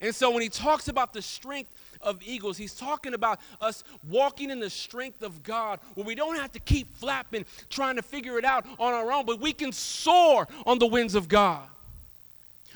[0.02, 1.70] And so when he talks about the strength
[2.02, 6.38] of eagles, he's talking about us walking in the strength of God, where we don't
[6.38, 9.72] have to keep flapping, trying to figure it out on our own, but we can
[9.72, 11.68] soar on the winds of God.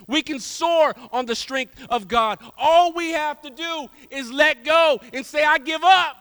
[0.08, 2.40] We can soar on the strength of God.
[2.58, 6.18] All we have to do is let go and say, I give up.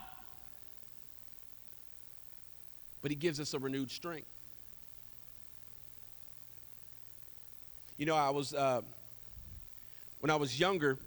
[3.01, 4.27] But he gives us a renewed strength.
[7.97, 8.53] You know, I was.
[8.53, 8.81] Uh,
[10.23, 10.97] when I was younger,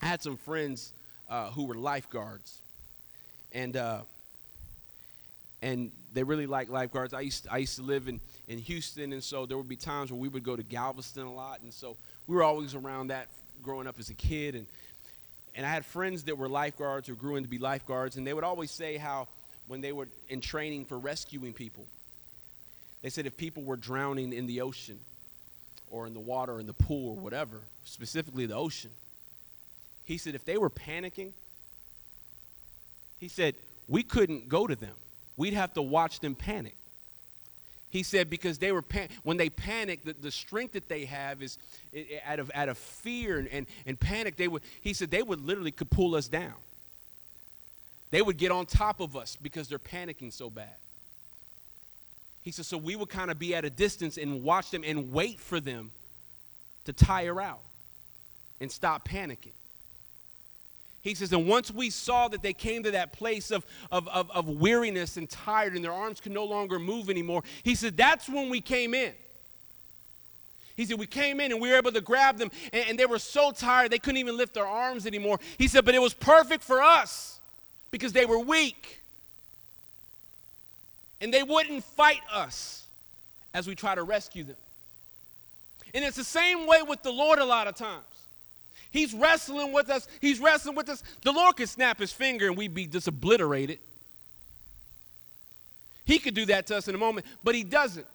[0.00, 0.92] I had some friends
[1.28, 2.60] uh, who were lifeguards,
[3.50, 4.02] and uh,
[5.60, 7.14] and they really liked lifeguards.
[7.14, 9.74] I used to, I used to live in in Houston, and so there would be
[9.74, 11.96] times where we would go to Galveston a lot, and so
[12.28, 13.26] we were always around that
[13.60, 14.68] growing up as a kid, and
[15.56, 18.44] and I had friends that were lifeguards or grew into be lifeguards, and they would
[18.44, 19.26] always say how
[19.66, 21.86] when they were in training for rescuing people,
[23.02, 25.00] they said if people were drowning in the ocean
[25.92, 28.90] or in the water or in the pool or whatever, specifically the ocean.
[30.04, 31.32] He said if they were panicking,
[33.18, 33.54] he said
[33.86, 34.94] we couldn't go to them.
[35.36, 36.76] We'd have to watch them panic.
[37.90, 41.42] He said because they were pan- when they panic, the, the strength that they have
[41.42, 41.58] is
[41.92, 44.36] it, it, out of out of fear and, and, and panic.
[44.36, 46.54] They would he said they would literally could pull us down.
[48.10, 50.74] They would get on top of us because they're panicking so bad.
[52.42, 55.12] He says, so we would kind of be at a distance and watch them and
[55.12, 55.92] wait for them
[56.84, 57.60] to tire out
[58.60, 59.52] and stop panicking.
[61.02, 64.30] He says, and once we saw that they came to that place of, of, of,
[64.30, 68.28] of, weariness and tired and their arms could no longer move anymore, he said, that's
[68.28, 69.12] when we came in.
[70.76, 73.06] He said, we came in and we were able to grab them, and, and they
[73.06, 75.40] were so tired they couldn't even lift their arms anymore.
[75.58, 77.40] He said, but it was perfect for us
[77.90, 79.01] because they were weak
[81.22, 82.82] and they wouldn't fight us
[83.54, 84.56] as we try to rescue them.
[85.94, 88.02] And it's the same way with the Lord a lot of times.
[88.90, 91.02] He's wrestling with us, He's wrestling with us.
[91.22, 93.78] The Lord could snap His finger and we'd be just obliterated.
[96.04, 98.06] He could do that to us in a moment, but He doesn't.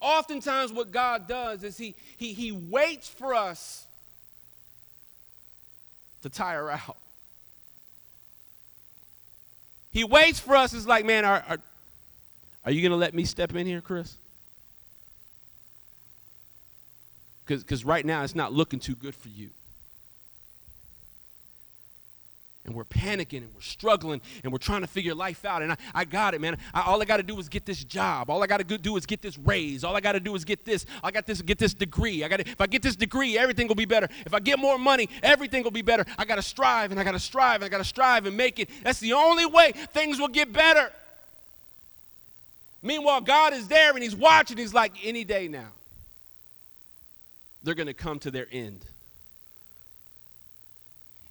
[0.00, 3.86] Oftentimes, what God does is He, he, he waits for us
[6.22, 6.96] to tire out.
[9.92, 10.72] He waits for us.
[10.72, 11.58] It's like, man, are, are,
[12.64, 14.16] are you going to let me step in here, Chris?
[17.46, 19.50] Because right now it's not looking too good for you
[22.66, 25.62] and we're panicking and we're struggling and we're trying to figure life out.
[25.62, 26.58] And I, I got it, man.
[26.74, 28.28] I, all I got to do is get this job.
[28.28, 29.82] All I got to do is get this raise.
[29.82, 30.84] All I got to do is get this.
[31.02, 31.40] I got this.
[31.40, 32.22] Get this degree.
[32.22, 32.40] I got.
[32.40, 34.08] If I get this degree, everything will be better.
[34.26, 36.04] If I get more money, everything will be better.
[36.18, 38.36] I got to strive and I got to strive and I got to strive and
[38.36, 38.68] make it.
[38.82, 40.92] That's the only way things will get better.
[42.82, 44.56] Meanwhile, God is there and He's watching.
[44.56, 45.68] He's like, any day now,
[47.62, 48.84] they're going to come to their end.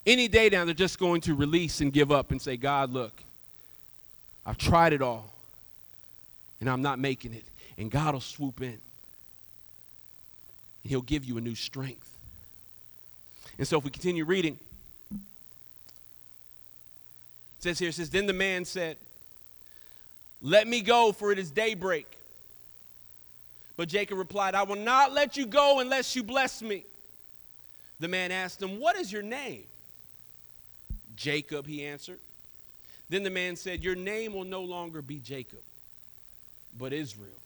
[0.06, 3.24] Any day now, they're just going to release and give up and say, God, look,
[4.46, 5.32] I've tried it all,
[6.60, 7.44] and I'm not making it.
[7.78, 8.80] And God will swoop in, and
[10.84, 12.10] He'll give you a new strength.
[13.58, 14.58] And so, if we continue reading,
[15.12, 15.20] it
[17.60, 18.98] says here, it says, Then the man said,
[20.42, 22.18] Let me go, for it is daybreak.
[23.76, 26.86] But Jacob replied, I will not let you go unless you bless me.
[28.00, 29.64] The man asked him, What is your name?
[31.20, 32.20] Jacob, he answered.
[33.10, 35.60] Then the man said, Your name will no longer be Jacob,
[36.78, 37.42] but Israel,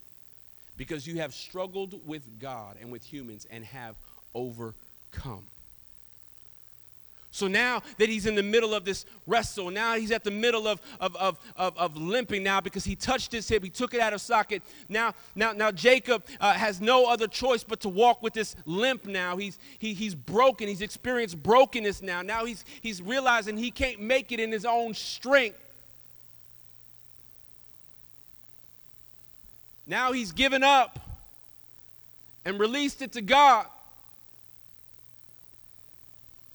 [0.76, 3.96] because you have struggled with God and with humans and have
[4.32, 5.46] overcome.
[7.34, 10.68] So now that he's in the middle of this wrestle, now he's at the middle
[10.68, 14.00] of, of, of, of, of limping now because he touched his hip, he took it
[14.00, 14.62] out of socket.
[14.88, 19.06] Now, now, now Jacob uh, has no other choice but to walk with this limp
[19.06, 19.36] now.
[19.36, 22.22] He's, he, he's broken, he's experienced brokenness now.
[22.22, 25.58] Now he's, he's realizing he can't make it in his own strength.
[29.88, 31.00] Now he's given up
[32.44, 33.66] and released it to God.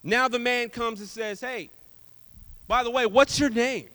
[0.04, 1.70] Now the man comes and says, Hey,
[2.68, 3.90] by the way, what's your name?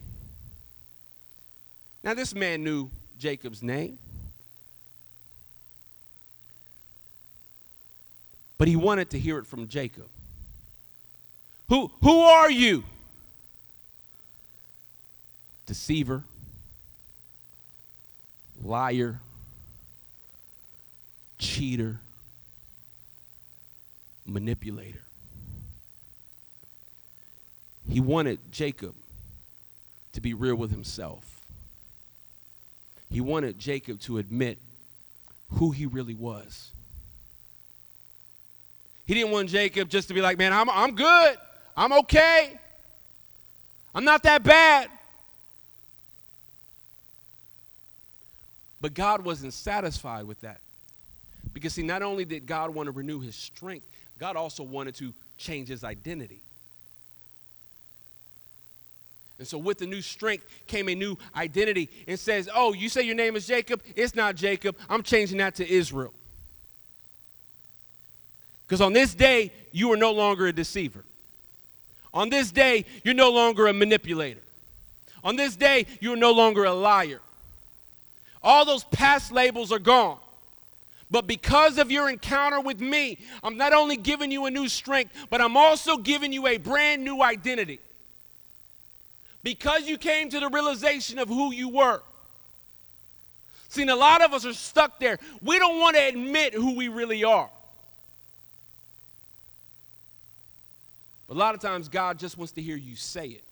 [2.05, 3.97] Now, this man knew Jacob's name,
[8.59, 10.09] but he wanted to hear it from Jacob.
[11.71, 12.85] Who, who are you?
[15.65, 16.25] Deceiver,
[18.63, 19.21] liar,
[21.39, 22.01] cheater,
[24.27, 25.04] manipulator.
[27.89, 28.95] He wanted Jacob
[30.13, 31.43] to be real with himself.
[33.11, 34.59] He wanted Jacob to admit
[35.51, 36.73] who he really was.
[39.07, 41.37] He didn't want Jacob just to be like, man, I'm, I'm good.
[41.77, 42.59] I'm okay.
[43.95, 44.89] I'm not that bad.
[48.81, 50.61] But God wasn't satisfied with that.
[51.53, 53.87] Because, see, not only did God want to renew his strength,
[54.19, 56.44] God also wanted to change his identity.
[59.39, 61.89] And so, with the new strength came a new identity.
[62.07, 63.83] And says, Oh, you say your name is Jacob?
[63.97, 64.77] It's not Jacob.
[64.89, 66.13] I'm changing that to Israel.
[68.67, 71.05] Because on this day, you are no longer a deceiver.
[72.13, 74.41] On this day, you're no longer a manipulator.
[75.25, 77.21] On this day, you're no longer a liar.
[78.43, 80.19] All those past labels are gone.
[81.11, 85.15] But because of your encounter with me, I'm not only giving you a new strength,
[85.31, 87.81] but I'm also giving you a brand new identity.
[89.45, 92.03] Because you came to the realization of who you were.
[93.69, 95.19] See, a lot of us are stuck there.
[95.43, 97.51] We don't want to admit who we really are.
[101.29, 103.45] But a lot of times, God just wants to hear you say it.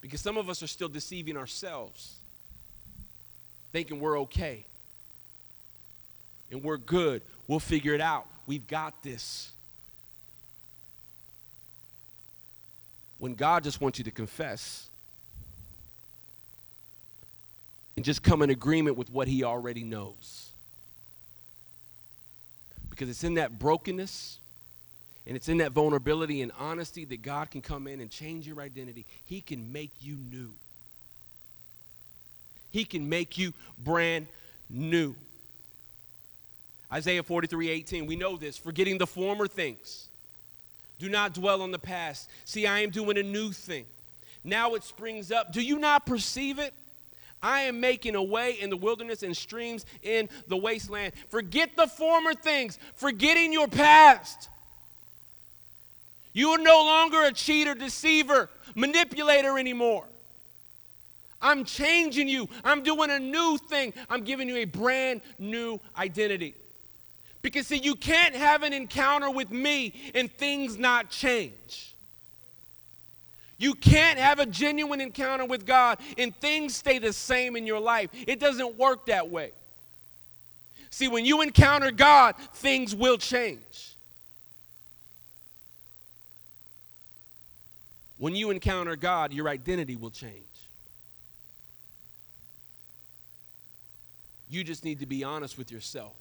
[0.00, 2.14] Because some of us are still deceiving ourselves,
[3.72, 4.64] thinking we're okay
[6.50, 7.22] and we're good.
[7.46, 8.26] We'll figure it out.
[8.46, 9.50] We've got this.
[13.18, 14.88] When God just wants you to confess
[17.96, 20.50] and just come in agreement with what He already knows.
[22.90, 24.38] Because it's in that brokenness
[25.26, 28.60] and it's in that vulnerability and honesty that God can come in and change your
[28.60, 29.04] identity.
[29.24, 30.52] He can make you new.
[32.70, 34.26] He can make you brand
[34.70, 35.14] new.
[36.92, 38.56] Isaiah 43 18, we know this.
[38.56, 40.08] Forgetting the former things.
[40.98, 42.28] Do not dwell on the past.
[42.44, 43.84] See, I am doing a new thing.
[44.44, 45.52] Now it springs up.
[45.52, 46.74] Do you not perceive it?
[47.42, 51.12] I am making a way in the wilderness and streams in the wasteland.
[51.28, 54.48] Forget the former things, forgetting your past.
[56.32, 60.04] You are no longer a cheater, deceiver, manipulator anymore.
[61.40, 62.48] I'm changing you.
[62.64, 63.94] I'm doing a new thing.
[64.10, 66.54] I'm giving you a brand new identity.
[67.48, 71.94] Because, see, you can't have an encounter with me and things not change.
[73.56, 77.80] You can't have a genuine encounter with God and things stay the same in your
[77.80, 78.10] life.
[78.12, 79.52] It doesn't work that way.
[80.90, 83.94] See, when you encounter God, things will change.
[88.18, 90.34] When you encounter God, your identity will change.
[94.50, 96.12] You just need to be honest with yourself.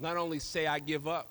[0.00, 1.28] Not only say, I give up,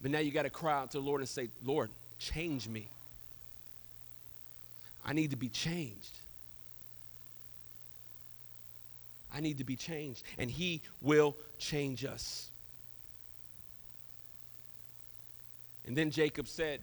[0.00, 2.88] but now you got to cry out to the Lord and say, Lord, change me.
[5.04, 6.18] I need to be changed.
[9.34, 10.22] I need to be changed.
[10.38, 12.48] And He will change us.
[15.86, 16.80] And then Jacob said,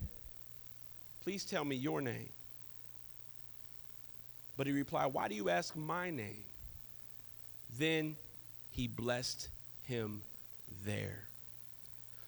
[1.23, 2.29] Please tell me your name.
[4.57, 6.43] But he replied, Why do you ask my name?
[7.77, 8.15] Then
[8.71, 9.49] he blessed
[9.89, 10.21] him
[10.85, 11.25] there.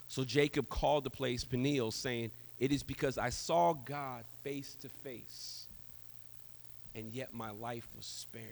[0.10, 4.90] So Jacob called the place Peniel, saying, It is because I saw God face to
[5.06, 5.68] face,
[6.94, 8.46] and yet my life was spared.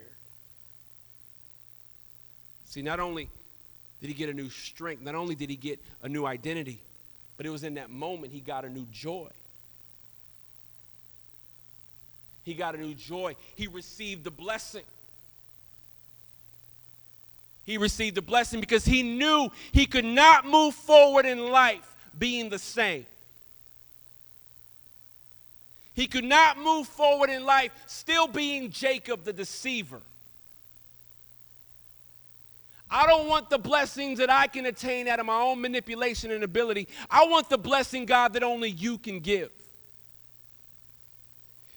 [2.65, 3.29] See, not only
[3.99, 6.79] did he get a new strength, not only did he get a new identity,
[7.35, 9.29] but it was in that moment he got a new joy.
[12.43, 13.35] He got a new joy.
[13.55, 14.83] He received the blessing.
[17.65, 22.49] He received a blessing because he knew he could not move forward in life being
[22.49, 23.05] the same.
[25.93, 30.01] He could not move forward in life still being Jacob the deceiver.
[32.89, 36.43] I don't want the blessings that I can attain out of my own manipulation and
[36.43, 36.87] ability.
[37.09, 39.51] I want the blessing, God, that only you can give.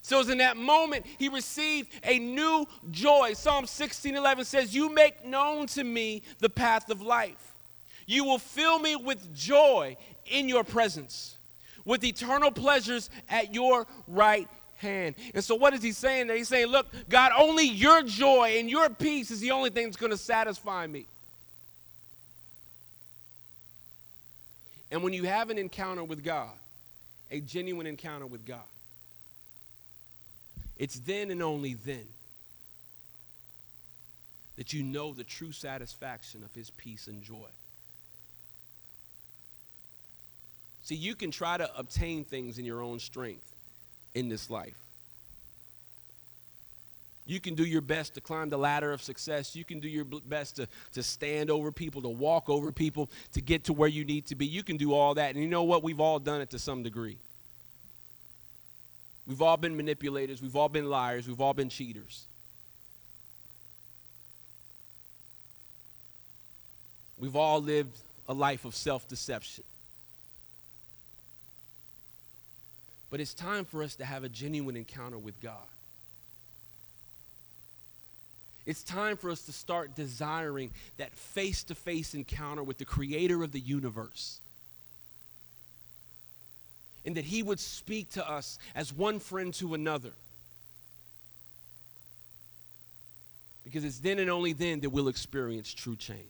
[0.02, 3.34] So in that moment, he received a new joy.
[3.34, 7.54] Psalm 16 11 says, You make known to me the path of life.
[8.06, 9.96] You will fill me with joy
[10.26, 11.36] in your presence,
[11.84, 15.14] with eternal pleasures at your right hand.
[15.34, 16.36] And so, what is he saying there?
[16.36, 19.96] He's saying, Look, God, only your joy and your peace is the only thing that's
[19.96, 21.06] going to satisfy me.
[24.90, 26.50] And when you have an encounter with God,
[27.30, 28.64] a genuine encounter with God,
[30.82, 32.04] it's then and only then
[34.56, 37.46] that you know the true satisfaction of his peace and joy.
[40.82, 43.48] See, you can try to obtain things in your own strength
[44.16, 44.74] in this life.
[47.26, 49.54] You can do your best to climb the ladder of success.
[49.54, 53.40] You can do your best to, to stand over people, to walk over people, to
[53.40, 54.46] get to where you need to be.
[54.46, 55.36] You can do all that.
[55.36, 55.84] And you know what?
[55.84, 57.18] We've all done it to some degree.
[59.26, 60.42] We've all been manipulators.
[60.42, 61.28] We've all been liars.
[61.28, 62.24] We've all been cheaters.
[67.18, 67.96] We've all lived
[68.28, 69.64] a life of self deception.
[73.10, 75.68] But it's time for us to have a genuine encounter with God.
[78.64, 83.42] It's time for us to start desiring that face to face encounter with the creator
[83.42, 84.40] of the universe.
[87.04, 90.12] And that he would speak to us as one friend to another.
[93.64, 96.20] Because it's then and only then that we'll experience true change.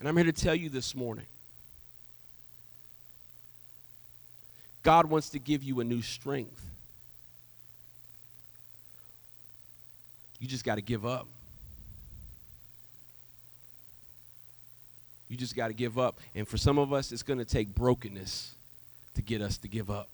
[0.00, 1.26] And I'm here to tell you this morning
[4.82, 6.60] God wants to give you a new strength.
[10.40, 11.28] You just got to give up.
[15.28, 16.18] You just got to give up.
[16.34, 18.52] And for some of us, it's going to take brokenness
[19.14, 20.08] to get us to give up.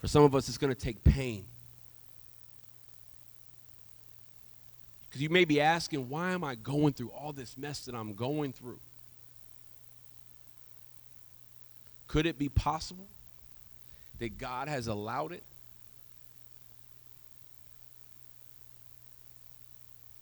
[0.00, 1.44] For some of us, it's going to take pain.
[5.08, 8.14] Because you may be asking, why am I going through all this mess that I'm
[8.14, 8.78] going through?
[12.06, 13.06] Could it be possible
[14.18, 15.42] that God has allowed it?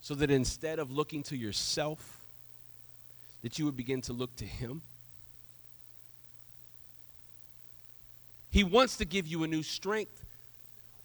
[0.00, 2.20] So that instead of looking to yourself,
[3.42, 4.82] that you would begin to look to Him?
[8.56, 10.24] He wants to give you a new strength.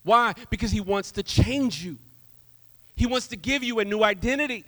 [0.06, 0.34] Why?
[0.50, 1.98] Because He wants to change you.
[2.96, 4.64] He wants to give you a new identity.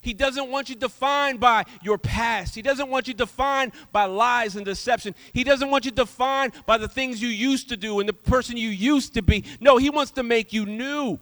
[0.00, 2.54] He doesn't want you defined by your past.
[2.54, 5.16] He doesn't want you defined by lies and deception.
[5.32, 8.56] He doesn't want you defined by the things you used to do and the person
[8.56, 9.44] you used to be.
[9.60, 11.18] No, He wants to make you new.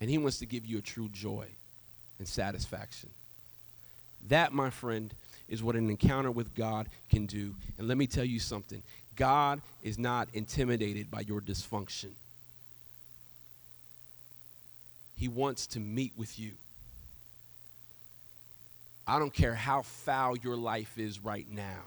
[0.00, 1.44] And He wants to give you a true joy
[2.18, 3.10] and satisfaction.
[4.28, 5.12] That, my friend,
[5.48, 7.54] is what an encounter with God can do.
[7.78, 8.82] And let me tell you something
[9.16, 12.12] God is not intimidated by your dysfunction.
[15.16, 16.52] He wants to meet with you.
[19.06, 21.82] I don't care how foul your life is right now.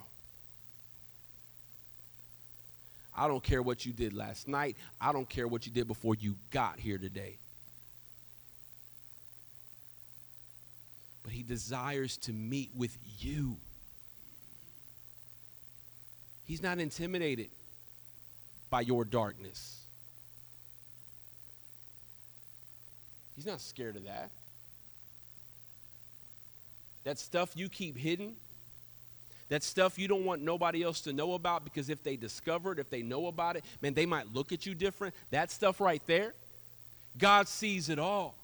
[3.18, 4.76] I don't care what you did last night.
[5.00, 7.38] I don't care what you did before you got here today.
[11.26, 13.58] But he desires to meet with you.
[16.46, 17.48] He's not intimidated
[18.70, 19.82] by your darkness.
[23.36, 24.30] He's not scared of that.
[27.06, 28.36] That stuff you keep hidden,
[29.50, 32.80] that stuff you don't want nobody else to know about because if they discover it,
[32.80, 35.16] if they know about it, man, they might look at you different.
[35.32, 36.36] That stuff right there,
[37.18, 38.36] God sees it all.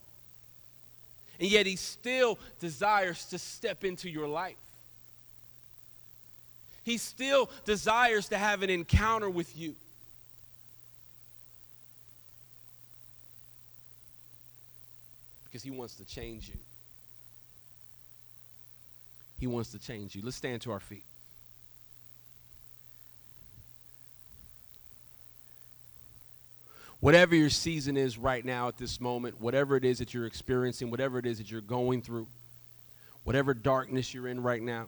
[1.42, 4.56] And yet He still desires to step into your life.
[6.84, 9.76] He still desires to have an encounter with you.
[15.46, 16.56] because He wants to change you.
[19.38, 20.22] He wants to change you.
[20.24, 21.04] Let's stand to our feet.
[27.02, 30.92] Whatever your season is right now at this moment, whatever it is that you're experiencing,
[30.92, 32.28] whatever it is that you're going through,
[33.24, 34.86] whatever darkness you're in right now,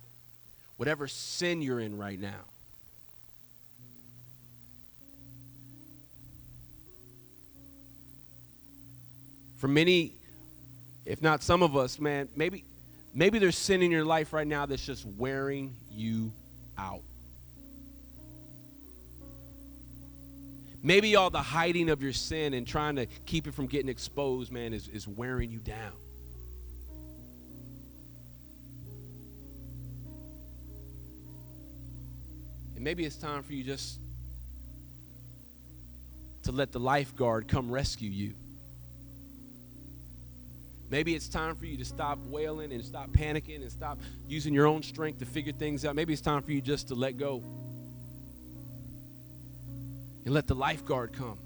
[0.78, 2.46] whatever sin you're in right now,
[9.58, 10.14] for many
[11.06, 12.64] if not some of us, man, maybe
[13.14, 16.32] maybe there's sin in your life right now that's just wearing you
[16.78, 17.02] out.
[20.86, 24.52] Maybe all the hiding of your sin and trying to keep it from getting exposed,
[24.52, 25.94] man, is, is wearing you down.
[32.76, 33.98] And maybe it's time for you just
[36.44, 38.34] to let the lifeguard come rescue you.
[40.90, 44.68] Maybe it's time for you to stop wailing and stop panicking and stop using your
[44.68, 45.96] own strength to figure things out.
[45.96, 47.42] Maybe it's time for you just to let go
[50.26, 51.38] and let the lifeguard come.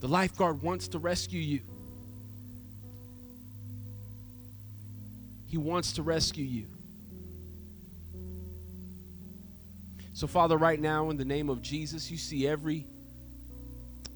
[0.00, 1.60] The lifeguard wants to rescue you.
[5.46, 6.66] He wants to rescue you.
[10.12, 12.86] So, Father, right now, in the name of Jesus, you see every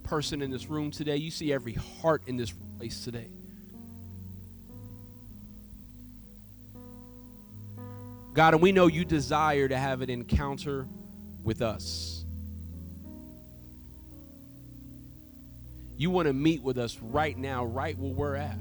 [0.03, 3.29] person in this room today, you see every heart in this place today.
[8.35, 10.87] God, and we know you desire to have an encounter
[11.43, 12.25] with us.
[15.97, 18.59] You want to meet with us right now, right where we're at.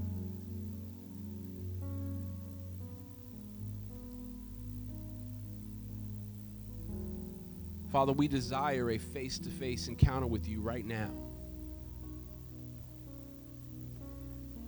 [7.91, 11.09] Father, we desire a face to face encounter with you right now.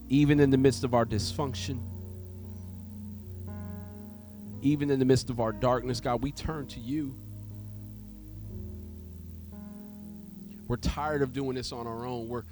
[0.10, 1.80] Even in the midst of our dysfunction,
[4.62, 7.16] even in the midst of our darkness, God, we turn to you.
[10.74, 12.28] We're tired of doing this on our own.
[12.28, 12.46] We're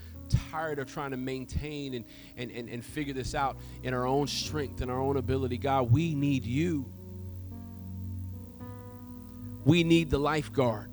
[0.52, 2.06] tired of trying to maintain and,
[2.38, 5.58] and, and, and figure this out in our own strength and our own ability.
[5.58, 6.86] God, we need you.
[9.66, 10.92] We need the lifeguard.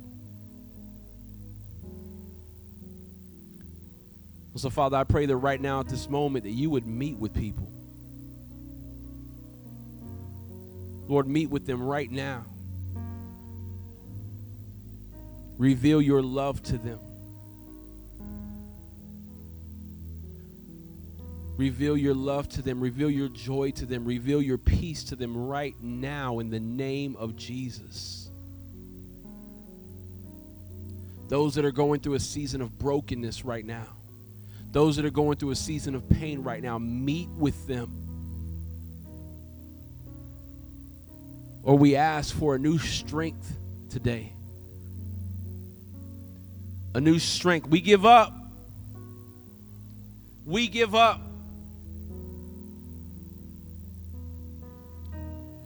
[4.56, 7.34] So, Father, I pray that right now at this moment that you would meet with
[7.34, 7.70] people.
[11.08, 12.46] Lord, meet with them right now.
[15.58, 17.00] Reveal your love to them.
[21.58, 22.80] Reveal your love to them.
[22.80, 24.06] Reveal your joy to them.
[24.06, 28.28] Reveal your peace to them right now in the name of Jesus
[31.28, 33.86] those that are going through a season of brokenness right now,
[34.72, 38.04] those that are going through a season of pain right now, meet with them.
[41.62, 43.56] Or we ask for a new strength
[43.90, 44.32] today.
[46.94, 47.68] A new strength.
[47.68, 48.32] We give up.
[50.46, 51.20] We give up.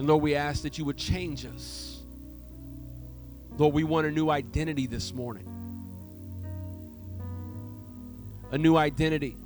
[0.03, 2.01] And Lord, we ask that you would change us.
[3.57, 5.47] Lord, we want a new identity this morning
[8.51, 9.37] a new identity.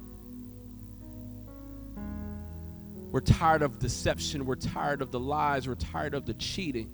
[3.13, 4.47] We're tired of deception.
[4.47, 5.69] We're tired of the lies.
[5.69, 6.91] We're tired of the cheating.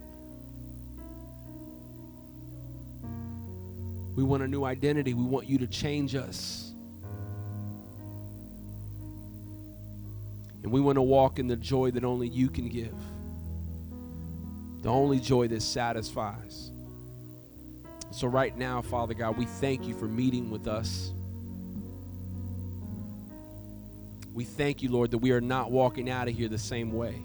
[4.16, 5.14] We want a new identity.
[5.14, 6.72] We want you to change us.
[10.64, 12.92] And we want to walk in the joy that only you can give,
[14.82, 16.70] the only joy that satisfies.
[18.10, 21.12] So, right now, Father God, we thank you for meeting with us.
[24.34, 27.22] We thank you, Lord, that we are not walking out of here the same way.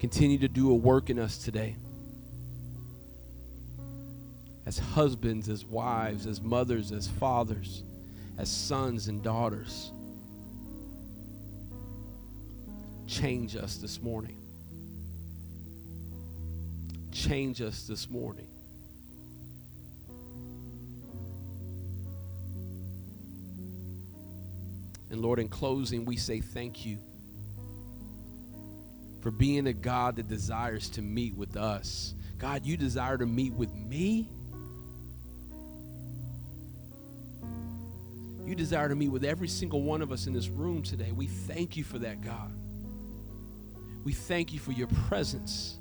[0.00, 1.76] Continue to do a work in us today.
[4.66, 7.82] As husbands, as wives, as mothers, as fathers,
[8.38, 9.92] as sons and daughters.
[13.06, 14.43] Change us this morning.
[17.28, 18.48] Change us this morning.
[25.08, 26.98] And Lord, in closing, we say thank you
[29.22, 32.14] for being a God that desires to meet with us.
[32.36, 34.28] God, you desire to meet with me.
[38.44, 41.10] You desire to meet with every single one of us in this room today.
[41.10, 42.52] We thank you for that, God.
[44.04, 45.78] We thank you for your presence.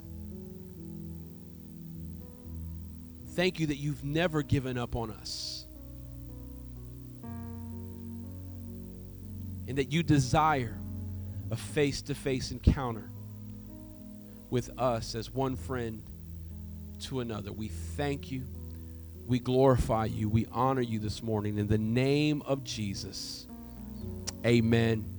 [3.36, 5.64] Thank you that you've never given up on us.
[9.68, 10.78] and that you desire
[11.52, 13.10] a face to face encounter
[14.50, 16.02] with us as one friend
[17.02, 17.52] to another.
[17.52, 18.44] We thank you.
[19.26, 20.30] We glorify you.
[20.30, 21.58] We honor you this morning.
[21.58, 23.48] In the name of Jesus,
[24.46, 25.13] amen